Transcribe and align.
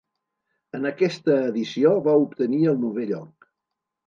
En 0.77 0.87
aquesta 0.89 1.35
edició 1.49 1.93
va 2.09 2.17
obtenir 2.25 2.63
el 2.73 2.81
novè 2.89 3.07
lloc. 3.13 3.49